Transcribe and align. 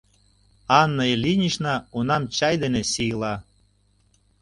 Анна 0.81 1.03
Ильинична 1.13 1.73
унам 1.97 2.23
чай 2.35 2.55
дене 2.63 2.81
сийла. 2.91 3.33